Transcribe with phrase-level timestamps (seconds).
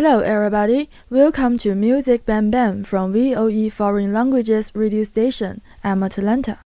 [0.00, 0.88] Hello, everybody.
[1.10, 5.60] Welcome to Music Bam Bam from VOE Foreign Languages Radio Station.
[5.82, 6.58] I'm Atlanta.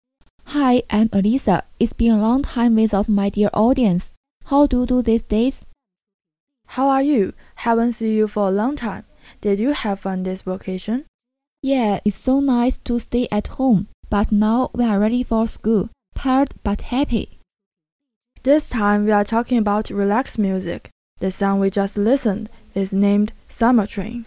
[0.48, 1.62] Hi, I'm Elisa.
[1.80, 4.12] It's been a long time without my dear audience.
[4.44, 5.64] How do you do these days?
[6.76, 7.32] How are you?
[7.54, 9.06] Haven't seen you for a long time.
[9.40, 11.06] Did you have fun this vacation?
[11.62, 13.88] Yeah, it's so nice to stay at home.
[14.10, 15.88] But now we are ready for school.
[16.14, 17.38] Tired but happy.
[18.42, 20.90] This time we are talking about relaxed music.
[21.20, 24.26] The song we just listened is named Summer Train.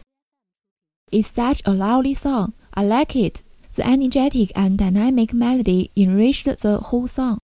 [1.12, 2.54] It's such a lovely song.
[2.74, 3.42] I like it.
[3.76, 7.40] The energetic and dynamic melody enriched the whole song.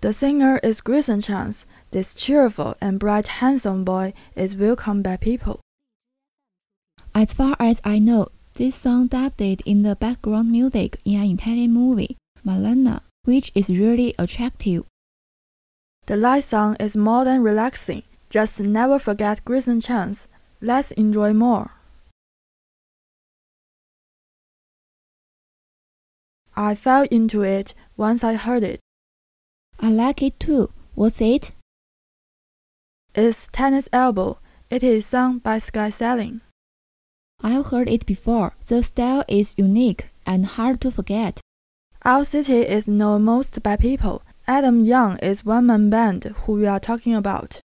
[0.00, 1.64] The singer is Greyson Chance.
[1.92, 5.60] This cheerful and bright handsome boy is welcomed by people.
[7.14, 11.72] As far as I know, this song dubbed in the background music in an Italian
[11.72, 14.84] movie, Malena, which is really attractive.
[16.06, 18.02] The light song is more than relaxing.
[18.32, 20.26] Just never forget Greyson Chance.
[20.62, 21.72] Let's enjoy more.
[26.56, 28.80] I fell into it once I heard it.
[29.78, 30.70] I like it too.
[30.94, 31.52] What's it?
[33.14, 34.38] It's Tennis Elbow.
[34.70, 36.40] It is sung by Sky Sailing.
[37.42, 38.54] I've heard it before.
[38.66, 41.42] The style is unique and hard to forget.
[42.02, 44.22] Owl City is known most by people.
[44.46, 47.60] Adam Young is one man band who we are talking about.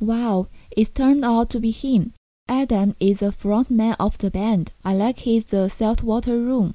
[0.00, 2.12] Wow, it turned out to be him.
[2.48, 4.72] Adam is the frontman of the band.
[4.84, 6.74] I like his The Saltwater Room.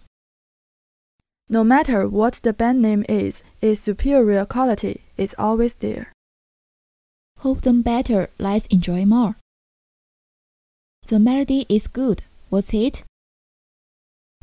[1.47, 6.11] No matter what the band name is, its superior quality is always there.
[7.39, 8.29] Hope them better.
[8.39, 9.35] Let's enjoy more.
[11.05, 12.23] The melody is good.
[12.49, 13.03] What's it?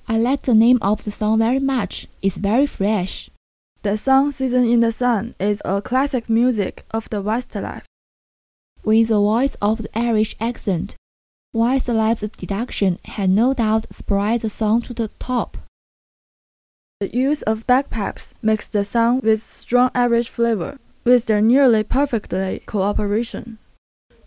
[0.06, 2.08] I like the name of the song very much.
[2.22, 3.28] It's very fresh.
[3.82, 7.84] The song Season in the Sun is a classic music of the Westlife
[8.84, 10.94] with the voice of the Irish accent.
[11.52, 15.56] Westlife's deduction had no doubt spread the song to the top.
[17.00, 22.60] The use of bagpipes makes the song with strong Irish flavor, with their nearly perfectly
[22.66, 23.56] cooperation.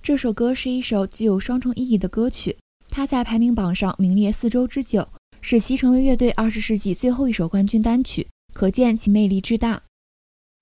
[0.02, 2.58] 这首歌是一首具有双重意义的歌曲，
[2.90, 5.08] 它在排名榜上名列四周之久，
[5.42, 9.84] 使其成为乐队二十世纪最后一首冠军单曲，可见其魅力之大。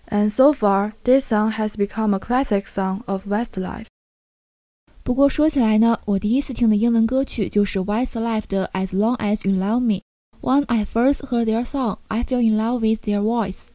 [0.09, 3.87] And so far, this song has become a classic song of Westlife.
[5.03, 12.22] 不过说起来呢，我第一次听的英文歌曲就是 Westlife 的 As Long As You Love Me。When I first heard their song, I
[12.22, 13.69] fell in love with their voice.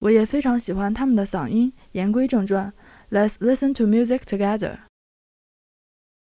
[0.00, 1.72] 我也非常喜欢他们的嗓音。
[1.92, 2.72] 言归正传，
[3.10, 4.78] Let's listen to music together.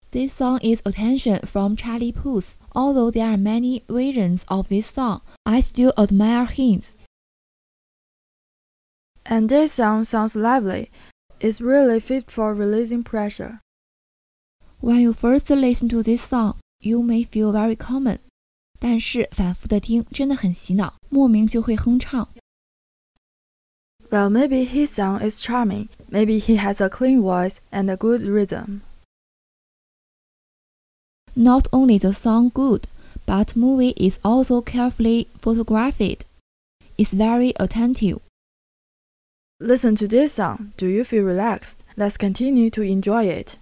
[0.10, 2.56] This song is Attention from Charlie Puth.
[2.74, 6.82] Although there are many versions of this song, I still admire him.
[9.24, 10.90] And this song sounds lively.
[11.40, 13.60] It's really fit for releasing pressure.
[14.80, 18.20] When you first listen to this song, you may feel very common.
[18.80, 22.30] 但是反复的听真的很洗脑，莫名就会哼唱。
[24.10, 25.90] Well, maybe his song is charming.
[26.10, 28.82] Maybe he has a clean voice and a good rhythm.
[31.36, 32.84] Not only the song good,
[33.26, 36.26] but movie is also carefully photographed.
[36.98, 38.22] It's very attentive.
[39.62, 40.72] Listen to this song.
[40.78, 41.78] Do you feel relaxed?
[41.96, 43.58] Let's continue to enjoy it.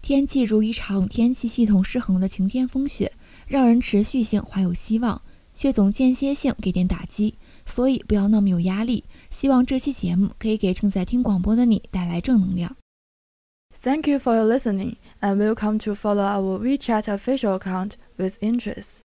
[0.00, 3.12] 天气如一场天气系统失衡的晴天风雪，
[3.46, 5.22] 让人持续性怀有希望，
[5.52, 7.38] 却总间歇性给点打击。
[7.64, 9.04] 所以不要那么有压力。
[9.30, 12.76] 希望这期节目可以给正在听广播的你带来正能量。
[13.80, 19.02] Thank you for your listening, and welcome to follow our WeChat official account with interest.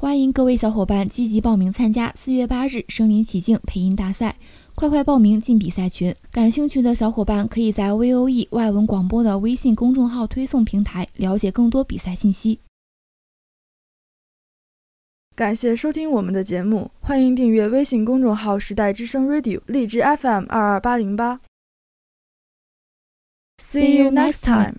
[0.00, 4.36] 欢迎各位小伙伴积极报名参加四月八日身临其境配音大赛，
[4.76, 6.14] 快快报名进比赛群。
[6.30, 12.60] 感兴趣的小伙伴可以在 VOE 外文广播的微信公众号推送平台了解更多比赛信息。
[15.34, 21.40] 感谢收听我们的节目，欢迎订阅微信公众号“时代之声 Radio” 荔枝 FM 二二八零八。
[23.60, 24.76] See you next time.